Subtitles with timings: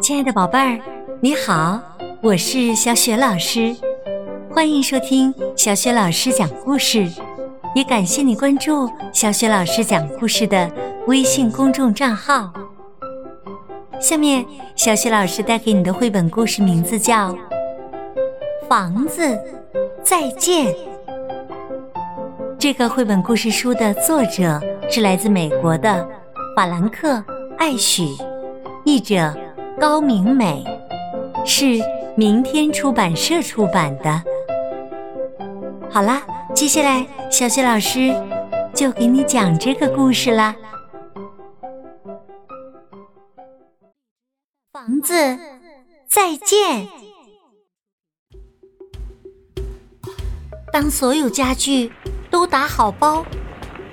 [0.00, 0.78] 亲爱的宝贝儿，
[1.20, 1.80] 你好，
[2.20, 3.74] 我是小雪老师，
[4.52, 7.08] 欢迎收听小雪老师讲故事，
[7.74, 10.70] 也感谢你关注小雪老师讲故事的
[11.06, 12.52] 微信公众账号。
[13.98, 17.32] 下面，小雪老师带给你的绘本故事名字叫
[18.68, 19.38] 《房子
[20.02, 20.66] 再见》。
[22.58, 24.60] 这个绘本故事书的作者
[24.90, 26.06] 是来自美国的
[26.54, 27.14] 法兰克·
[27.56, 28.04] 艾许，
[28.84, 29.34] 译者。
[29.78, 30.64] 高明美
[31.44, 31.66] 是
[32.16, 34.22] 明天出版社出版的。
[35.90, 36.22] 好啦，
[36.54, 38.14] 接下来小雪老师
[38.74, 40.56] 就给你讲这个故事啦。
[44.72, 45.14] 房子
[46.08, 46.88] 再见。
[50.72, 51.92] 当所有家具
[52.30, 53.24] 都打好包，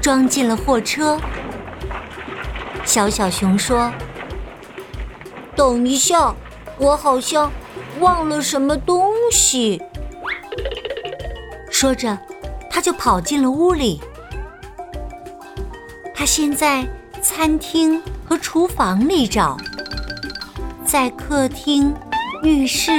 [0.00, 1.18] 装进了货车，
[2.84, 3.92] 小小熊说。
[5.56, 6.34] 等一下，
[6.78, 7.50] 我好像
[7.98, 9.82] 忘了什么东西。
[11.70, 12.16] 说着，
[12.70, 14.00] 他就跑进了屋里。
[16.14, 16.86] 他先在
[17.22, 19.56] 餐厅和厨房里找，
[20.84, 21.94] 在客厅、
[22.42, 22.90] 浴室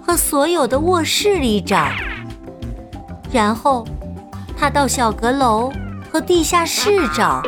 [0.00, 1.88] 和所有的卧室里找，
[3.32, 3.86] 然后
[4.56, 5.72] 他到小阁楼
[6.12, 7.42] 和地下室找。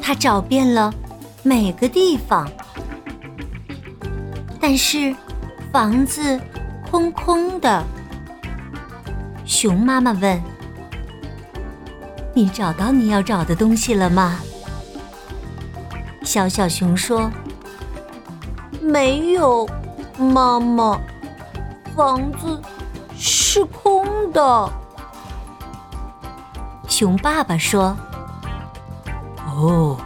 [0.00, 0.92] 他找遍了
[1.48, 2.46] 每个地方。
[4.60, 5.16] 但是，
[5.72, 6.38] 房子
[6.90, 7.82] 空空的。
[9.46, 10.42] 熊妈妈问
[12.36, 14.38] ：“你找到你要找的东西了吗？”
[16.22, 17.30] 小小熊说
[18.82, 19.66] ：“没有，
[20.18, 21.00] 妈妈，
[21.96, 22.60] 房子
[23.16, 24.70] 是空的。”
[26.86, 27.96] 熊爸爸说
[29.56, 29.96] ：“哦，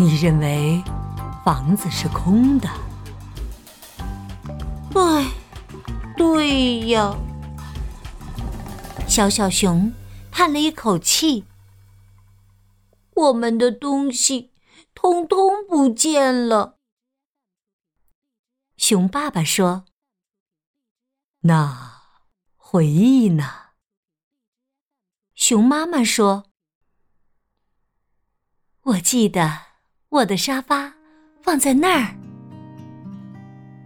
[0.00, 0.82] 你认为
[1.44, 2.66] 房子是空的？”
[4.96, 5.30] 唉，
[6.16, 7.14] 对呀。
[9.06, 9.92] 小小熊
[10.32, 11.44] 叹了一口气
[13.14, 14.52] ：“我们的东西
[14.94, 16.78] 通通不见了。”
[18.78, 19.84] 熊爸爸说
[21.40, 22.04] ：“那
[22.56, 23.72] 回忆呢？”
[25.36, 26.46] 熊妈妈说
[28.82, 29.69] ：“我记得
[30.10, 30.92] 我的沙发
[31.40, 32.08] 放在那儿。”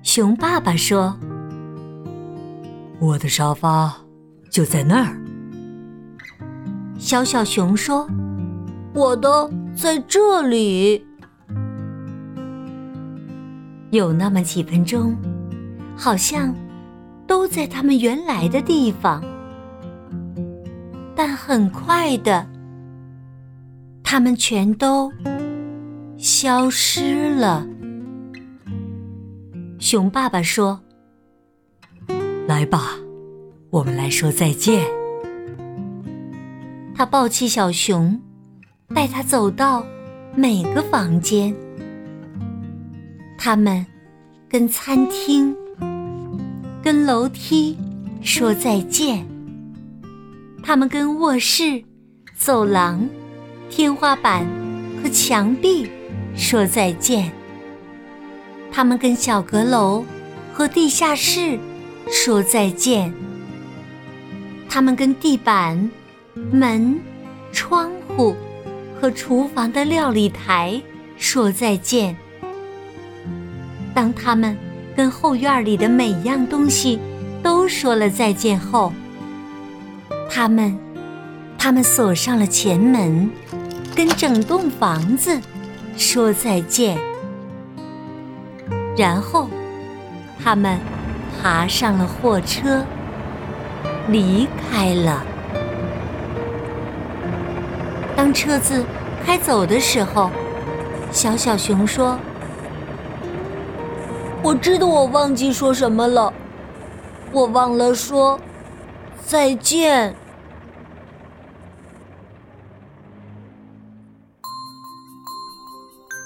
[0.02, 1.14] 熊爸爸说
[2.98, 3.94] ：“我的沙发
[4.50, 5.20] 就在那儿。”
[6.96, 8.08] 小小熊说
[8.94, 11.06] ：“我的在这里。”
[13.92, 15.14] 有那么几分钟，
[15.94, 16.54] 好像
[17.26, 19.22] 都在他们原来的地方，
[21.14, 22.46] 但很快的，
[24.02, 25.12] 他们全都
[26.24, 27.66] 消失了。
[29.78, 30.80] 熊爸爸说
[32.48, 32.92] ：“来吧，
[33.68, 34.86] 我们来说再见。”
[36.96, 38.18] 他抱起小熊，
[38.94, 39.84] 带他走到
[40.34, 41.54] 每个房间。
[43.36, 43.84] 他们
[44.48, 45.54] 跟餐厅、
[46.82, 47.76] 跟楼梯
[48.22, 49.26] 说再见。
[50.62, 51.84] 他们跟卧室、
[52.34, 53.06] 走廊、
[53.68, 54.46] 天花板
[55.02, 55.86] 和墙壁
[56.36, 57.30] 说再见。
[58.72, 60.04] 他们跟小阁楼
[60.52, 61.58] 和地下室
[62.10, 63.12] 说再见。
[64.68, 65.90] 他们跟地板、
[66.50, 66.98] 门、
[67.52, 68.34] 窗户
[69.00, 70.82] 和厨房的料理台
[71.16, 72.16] 说再见。
[73.94, 74.56] 当他们
[74.96, 76.98] 跟后院里的每样东西
[77.42, 78.92] 都说了再见后，
[80.28, 80.76] 他们，
[81.56, 83.30] 他们锁上了前门，
[83.94, 85.40] 跟整栋房子
[85.96, 86.98] 说再见。
[88.96, 89.48] 然后，
[90.42, 90.78] 他们
[91.42, 92.84] 爬上了货车，
[94.08, 95.24] 离开了。
[98.16, 98.84] 当车子
[99.26, 100.30] 开走的时候，
[101.10, 102.18] 小小熊说
[104.42, 106.32] ：“我知道我忘记说什么了，
[107.32, 108.38] 我忘了说
[109.24, 110.14] 再见。”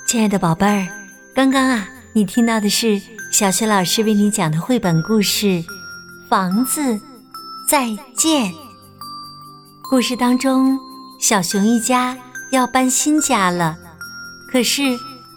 [0.09, 0.89] 亲爱的宝贝儿，
[1.35, 1.87] 刚刚啊。
[2.15, 2.99] 你听到的是
[3.31, 5.47] 小雪老师为你讲的绘本故事
[6.31, 6.99] 《房子
[7.69, 8.51] 再见》。
[9.91, 10.79] 故事当中，
[11.21, 12.17] 小熊一家
[12.51, 13.77] 要搬新家了，
[14.51, 14.81] 可是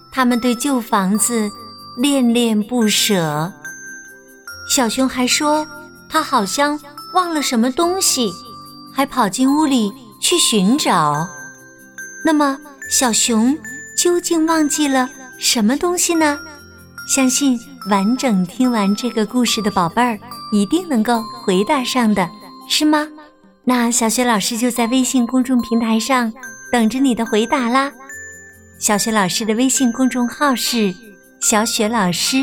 [0.09, 1.51] 他们对旧房子
[1.97, 3.51] 恋恋不舍。
[4.69, 5.67] 小熊还说
[6.07, 6.79] 他好像
[7.13, 8.31] 忘了什么东西，
[8.93, 9.91] 还跑进屋里
[10.21, 11.27] 去寻找。
[12.23, 12.57] 那么，
[12.89, 13.55] 小熊
[14.01, 15.07] 究竟忘记了
[15.37, 16.39] 什么东西呢？
[17.07, 20.17] 相信完整听完这个故事的宝贝儿
[20.51, 22.27] 一定能够回答上的，
[22.67, 23.07] 是吗？
[23.63, 26.33] 那小雪老师就在微信公众平台上
[26.71, 27.91] 等着你的回答啦。
[28.79, 30.91] 小雪老师的微信公众号是
[31.39, 32.37] “小雪老师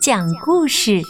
[0.00, 1.02] 讲故事”。